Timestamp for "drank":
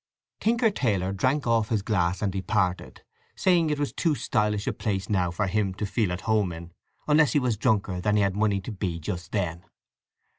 1.13-1.45